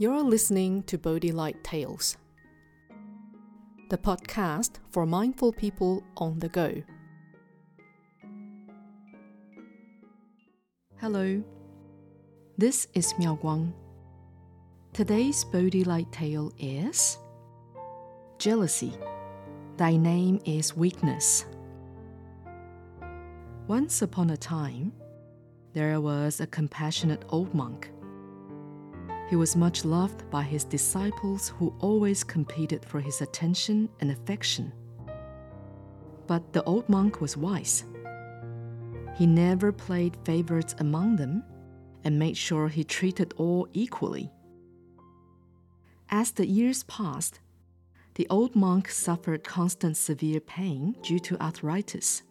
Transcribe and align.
You're 0.00 0.22
listening 0.22 0.84
to 0.84 0.96
Bodhi 0.96 1.30
Light 1.30 1.62
Tales, 1.62 2.16
the 3.90 3.98
podcast 3.98 4.78
for 4.88 5.04
mindful 5.04 5.52
people 5.52 6.02
on 6.16 6.38
the 6.38 6.48
go. 6.48 6.82
Hello, 10.96 11.44
this 12.56 12.88
is 12.94 13.12
Miao 13.18 13.36
Guang. 13.36 13.74
Today's 14.94 15.44
Bodhi 15.44 15.84
Light 15.84 16.10
tale 16.10 16.50
is 16.58 17.18
Jealousy. 18.38 18.94
Thy 19.76 19.98
name 19.98 20.40
is 20.46 20.74
weakness. 20.74 21.44
Once 23.68 24.00
upon 24.00 24.30
a 24.30 24.36
time, 24.38 24.94
there 25.74 26.00
was 26.00 26.40
a 26.40 26.46
compassionate 26.46 27.22
old 27.28 27.52
monk 27.54 27.90
he 29.30 29.36
was 29.36 29.54
much 29.54 29.84
loved 29.84 30.28
by 30.28 30.42
his 30.42 30.64
disciples 30.64 31.50
who 31.50 31.72
always 31.78 32.24
competed 32.24 32.84
for 32.84 32.98
his 32.98 33.20
attention 33.20 33.88
and 34.00 34.10
affection. 34.10 34.72
But 36.26 36.52
the 36.52 36.64
old 36.64 36.88
monk 36.88 37.20
was 37.20 37.36
wise. 37.36 37.84
He 39.16 39.28
never 39.28 39.70
played 39.70 40.16
favorites 40.24 40.74
among 40.80 41.14
them 41.14 41.44
and 42.02 42.18
made 42.18 42.36
sure 42.36 42.66
he 42.66 42.82
treated 42.82 43.32
all 43.36 43.68
equally. 43.72 44.32
As 46.08 46.32
the 46.32 46.46
years 46.46 46.82
passed, 46.84 47.38
the 48.16 48.26
old 48.30 48.56
monk 48.56 48.90
suffered 48.90 49.44
constant 49.44 49.96
severe 49.96 50.40
pain 50.40 50.96
due 51.02 51.20
to 51.20 51.40
arthritis, 51.40 52.24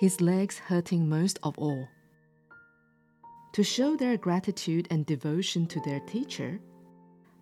his 0.00 0.20
legs 0.20 0.58
hurting 0.58 1.08
most 1.08 1.38
of 1.44 1.56
all. 1.58 1.86
To 3.52 3.62
show 3.62 3.96
their 3.96 4.16
gratitude 4.16 4.88
and 4.90 5.04
devotion 5.04 5.66
to 5.66 5.80
their 5.80 6.00
teacher, 6.00 6.58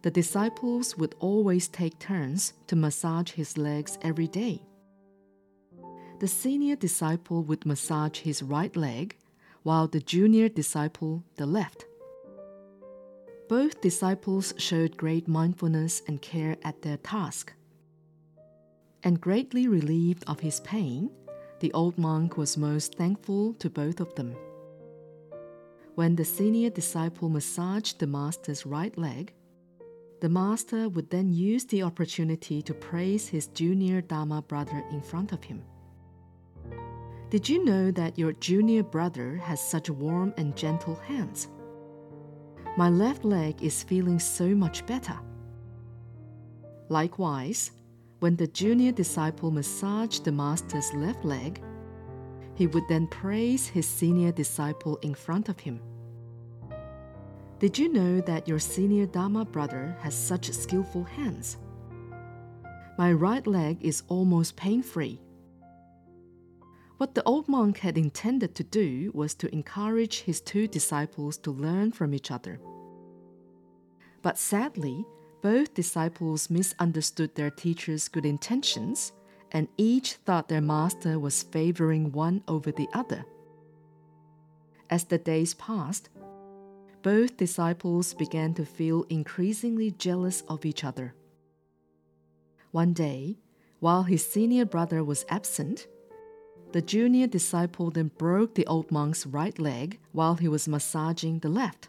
the 0.02 0.10
disciples 0.10 0.97
would 0.98 1.14
always 1.20 1.69
take 1.69 2.00
turns 2.00 2.55
to 2.67 2.75
massage 2.75 3.30
his 3.30 3.56
legs 3.56 3.97
every 4.02 4.27
day. 4.27 4.61
The 6.19 6.27
senior 6.27 6.75
disciple 6.75 7.44
would 7.44 7.64
massage 7.64 8.19
his 8.19 8.42
right 8.42 8.75
leg, 8.75 9.17
while 9.62 9.86
the 9.86 10.00
junior 10.00 10.48
disciple 10.48 11.22
the 11.36 11.47
left. 11.47 11.84
Both 13.48 13.80
disciples 13.80 14.52
showed 14.56 14.97
great 14.97 15.28
mindfulness 15.28 16.02
and 16.08 16.20
care 16.20 16.56
at 16.64 16.83
their 16.83 16.97
task. 16.97 17.52
And 19.05 19.20
greatly 19.20 19.69
relieved 19.69 20.24
of 20.27 20.41
his 20.41 20.58
pain, 20.61 21.11
the 21.61 21.72
old 21.72 21.98
monk 21.98 22.36
was 22.36 22.56
most 22.56 22.97
thankful 22.97 23.55
to 23.55 23.70
both 23.70 24.00
of 24.00 24.12
them. 24.17 24.34
When 26.01 26.17
the 26.17 26.25
senior 26.25 26.70
disciple 26.70 27.29
massaged 27.29 27.98
the 27.98 28.06
master's 28.06 28.65
right 28.65 28.97
leg, 28.97 29.34
the 30.23 30.31
master 30.31 30.89
would 30.89 31.11
then 31.11 31.31
use 31.31 31.67
the 31.67 31.83
opportunity 31.83 32.62
to 32.62 32.73
praise 32.73 33.29
his 33.29 33.48
junior 33.48 34.01
Dharma 34.01 34.41
brother 34.41 34.83
in 34.92 35.03
front 35.03 35.33
of 35.33 35.45
him. 35.45 35.62
Did 37.29 37.47
you 37.51 37.62
know 37.67 37.91
that 37.91 38.19
your 38.19 38.33
junior 38.33 38.83
brother 38.83 39.37
has 39.45 39.61
such 39.61 39.91
warm 39.91 40.33
and 40.39 40.57
gentle 40.57 40.95
hands? 40.95 41.48
My 42.79 42.89
left 42.89 43.27
leg 43.27 43.62
is 43.62 43.83
feeling 43.83 44.19
so 44.19 44.55
much 44.55 44.87
better. 44.87 45.19
Likewise, 46.89 47.73
when 48.20 48.37
the 48.37 48.47
junior 48.47 48.92
disciple 48.92 49.51
massaged 49.51 50.25
the 50.25 50.33
master's 50.33 50.95
left 50.95 51.27
leg, 51.27 51.61
he 52.61 52.66
would 52.66 52.86
then 52.89 53.06
praise 53.06 53.66
his 53.66 53.89
senior 53.89 54.30
disciple 54.30 54.98
in 54.98 55.14
front 55.14 55.48
of 55.48 55.58
him. 55.58 55.80
Did 57.58 57.78
you 57.78 57.91
know 57.91 58.20
that 58.20 58.47
your 58.47 58.58
senior 58.58 59.06
Dharma 59.06 59.47
brother 59.47 59.97
has 60.02 60.14
such 60.14 60.52
skillful 60.52 61.05
hands? 61.05 61.56
My 62.98 63.14
right 63.14 63.47
leg 63.47 63.78
is 63.80 64.02
almost 64.08 64.56
pain 64.56 64.83
free. 64.83 65.23
What 66.98 67.14
the 67.14 67.23
old 67.24 67.48
monk 67.48 67.79
had 67.79 67.96
intended 67.96 68.55
to 68.57 68.64
do 68.64 69.11
was 69.14 69.33
to 69.36 69.51
encourage 69.55 70.20
his 70.20 70.42
two 70.42 70.67
disciples 70.68 71.39
to 71.39 71.51
learn 71.51 71.92
from 71.92 72.12
each 72.12 72.30
other. 72.30 72.61
But 74.20 74.36
sadly, 74.36 75.06
both 75.40 75.73
disciples 75.73 76.51
misunderstood 76.51 77.35
their 77.35 77.51
teacher's 77.51 78.08
good 78.08 78.27
intentions, 78.27 79.14
and 79.52 79.68
each 79.77 80.14
thought 80.14 80.48
their 80.48 80.61
master 80.61 81.18
was 81.18 81.42
favoring 81.42 82.12
one 82.12 82.42
over 82.46 82.70
the 82.70 82.88
other. 82.92 83.24
As 84.88 85.05
the 85.05 85.18
days 85.18 85.55
passed, 85.55 86.08
both 87.02 87.36
disciples 87.36 88.14
began 88.14 88.55
to 88.55 88.64
feel 88.64 89.05
increasingly 89.08 89.90
jealous 89.92 90.42
of 90.48 90.66
each 90.66 90.84
other. 90.84 91.14
One 92.72 92.92
day, 92.92 93.38
while 93.78 94.02
his 94.02 94.27
senior 94.27 94.66
brother 94.66 95.02
was 95.02 95.24
absent, 95.28 95.86
the 96.72 96.82
junior 96.82 97.27
disciple 97.27 97.90
then 97.90 98.11
broke 98.17 98.55
the 98.55 98.67
old 98.67 98.92
monk's 98.92 99.27
right 99.27 99.58
leg 99.58 99.98
while 100.12 100.36
he 100.36 100.46
was 100.46 100.68
massaging 100.68 101.40
the 101.40 101.48
left. 101.48 101.88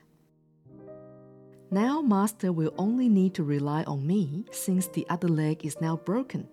Now, 1.69 2.01
Master 2.01 2.51
will 2.51 2.73
only 2.78 3.07
need 3.07 3.33
to 3.35 3.43
rely 3.43 3.83
on 3.83 4.05
me 4.05 4.45
since 4.51 4.88
the 4.88 5.05
other 5.09 5.28
leg 5.28 5.66
is 5.66 5.79
now 5.79 5.97
broken, 5.97 6.47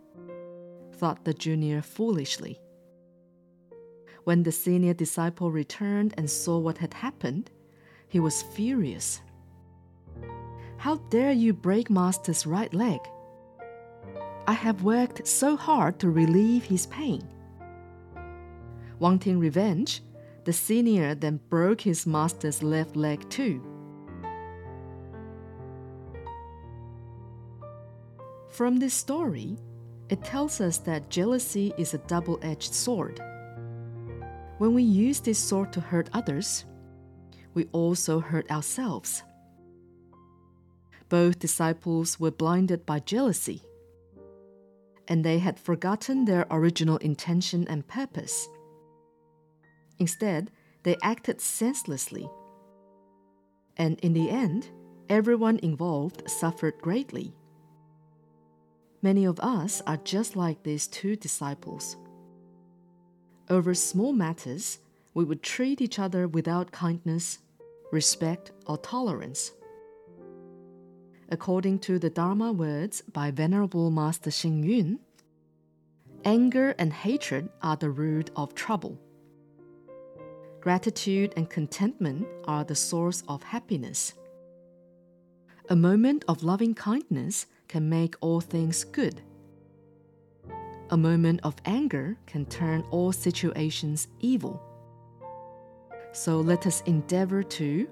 thought 0.99 1.25
the 1.25 1.35
junior 1.35 1.81
foolishly. 1.81 2.59
When 4.25 4.43
the 4.43 4.53
senior 4.53 4.95
disciple 4.95 5.51
returned 5.51 6.15
and 6.19 6.29
saw 6.29 6.59
what 6.59 6.79
had 6.79 6.93
happened, 6.93 7.51
he 8.09 8.21
was 8.21 8.43
furious. 8.43 9.21
How 10.77 10.97
dare 11.11 11.33
you 11.33 11.53
break 11.53 11.89
Master's 11.89 12.47
right 12.47 12.73
leg? 12.75 13.01
I 14.47 14.53
have 14.53 14.83
worked 14.83 15.27
so 15.27 15.57
hard 15.57 15.99
to 16.01 16.11
relieve 16.11 16.65
his 16.65 16.87
pain. 16.87 17.23
Wanting 18.99 19.39
revenge, 19.39 20.03
the 20.45 20.53
senior 20.53 21.15
then 21.15 21.41
broke 21.51 21.83
his 21.83 22.07
master's 22.07 22.63
left 22.63 22.97
leg 22.97 23.29
too. 23.29 23.63
From 28.49 28.79
this 28.79 28.95
story, 28.95 29.59
it 30.11 30.25
tells 30.25 30.61
us 30.61 30.79
that 30.79 31.11
jealousy 31.11 31.73
is 31.77 31.95
a 31.95 31.99
double 31.99 32.39
edged 32.43 32.73
sword. 32.75 33.21
When 34.59 34.75
we 34.75 34.83
use 34.83 35.21
this 35.21 35.39
sword 35.39 35.73
to 35.75 35.81
hurt 35.81 36.09
others, 36.13 36.65
we 37.55 37.67
also 37.73 38.21
hurt 38.21 38.51
ourselves. 38.51 39.23
Both 41.09 41.39
disciples 41.39 42.19
were 42.21 42.31
blinded 42.31 42.85
by 42.85 43.01
jealousy, 43.01 43.63
and 45.07 45.25
they 45.25 45.39
had 45.39 45.59
forgotten 45.59 46.25
their 46.25 46.47
original 46.51 46.99
intention 46.99 47.67
and 47.69 47.87
purpose. 47.87 48.49
Instead, 49.99 50.51
they 50.83 50.97
acted 51.03 51.41
senselessly. 51.41 52.29
And 53.77 53.99
in 54.01 54.13
the 54.13 54.31
end, 54.31 54.69
everyone 55.09 55.59
involved 55.63 56.29
suffered 56.29 56.79
greatly. 56.81 57.35
Many 59.03 59.25
of 59.25 59.39
us 59.41 59.83
are 59.87 59.97
just 59.99 60.37
like 60.37 60.63
these 60.63 60.87
two 60.87 61.17
disciples. 61.17 61.97
Over 63.49 63.75
small 63.75 64.13
matters, 64.13 64.79
we 65.15 65.25
would 65.25 65.43
treat 65.43 65.81
each 65.81 65.99
other 65.99 66.29
without 66.29 66.73
kindness 66.73 67.39
respect, 67.91 68.53
or 68.67 68.79
tolerance. 68.79 69.53
According 71.31 71.81
to 71.81 71.99
the 71.99 72.11
Dharma 72.11 72.53
words 72.53 73.03
by 73.13 73.31
Venerable 73.31 73.91
Master 73.91 74.31
Xing 74.31 74.65
Yun, 74.65 74.99
anger 76.25 76.75
and 76.79 76.93
hatred 76.93 77.49
are 77.63 77.77
the 77.77 77.91
root 77.91 78.31
of 78.37 78.55
trouble. 78.55 78.99
Gratitude 80.61 81.33
and 81.37 81.49
contentment 81.49 82.27
are 82.45 82.65
the 82.65 82.75
source 82.75 83.23
of 83.29 83.43
happiness. 83.43 84.15
A 85.71 85.77
moment 85.77 86.25
of 86.29 86.43
loving 86.43 86.75
kindness 86.75 87.47
can 87.69 87.89
make 87.89 88.17
all 88.21 88.41
things 88.41 88.85
good. 88.85 89.23
A 90.91 90.97
moment 90.97 91.41
of 91.43 91.55
anger 91.67 92.17
can 92.27 92.47
turn 92.47 92.83
all 92.91 93.13
situations 93.13 94.09
evil. 94.21 94.63
So 96.13 96.41
let 96.41 96.67
us 96.67 96.83
endeavor 96.87 97.43
to 97.43 97.87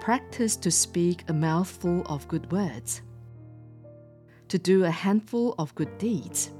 practice 0.00 0.56
to 0.56 0.70
speak 0.70 1.24
a 1.28 1.32
mouthful 1.32 2.02
of 2.06 2.26
good 2.28 2.50
words, 2.50 3.02
to 4.48 4.58
do 4.58 4.84
a 4.84 4.90
handful 4.90 5.54
of 5.58 5.74
good 5.74 5.96
deeds, 5.98 6.50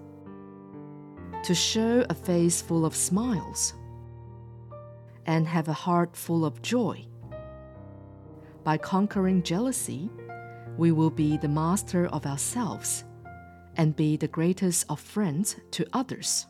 to 1.43 1.55
show 1.55 2.05
a 2.09 2.15
face 2.15 2.63
full 2.63 2.87
of 2.87 2.95
smiles, 2.95 3.75
and 5.27 5.47
have 5.47 5.69
a 5.69 5.73
heart 5.73 6.17
full 6.17 6.45
of 6.45 6.63
joy. 6.63 7.05
By 8.63 8.79
conquering 8.79 9.43
jealousy, 9.43 10.11
we 10.79 10.93
will 10.93 11.11
be 11.11 11.37
the 11.37 11.49
master 11.49 12.07
of 12.07 12.27
ourselves 12.27 13.05
and 13.77 13.97
be 13.97 14.17
the 14.17 14.29
greatest 14.29 14.85
of 14.89 15.01
friends 15.01 15.57
to 15.71 15.87
others. 15.93 16.47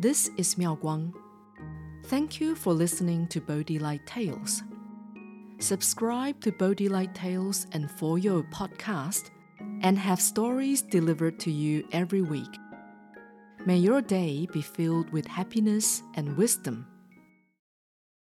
This 0.00 0.30
is 0.36 0.56
Miao 0.56 0.76
Guang. 0.76 1.12
Thank 2.06 2.40
you 2.40 2.54
for 2.54 2.72
listening 2.72 3.26
to 3.28 3.40
Bodhi 3.40 3.78
Light 3.78 4.06
Tales. 4.06 4.62
subscribe 5.60 6.40
to 6.40 6.52
Bodhi 6.52 6.88
Light 6.88 7.14
Tales 7.14 7.66
and 7.72 7.90
For 7.90 8.16
Your 8.18 8.44
podcast, 8.44 9.30
and 9.82 9.98
have 9.98 10.20
stories 10.20 10.82
delivered 10.82 11.38
to 11.40 11.50
you 11.50 11.86
every 11.92 12.22
week. 12.22 12.58
May 13.66 13.78
your 13.78 14.00
day 14.00 14.46
be 14.52 14.62
filled 14.62 15.10
with 15.10 15.26
happiness 15.26 16.02
and 16.14 16.36
wisdom. 16.36 16.86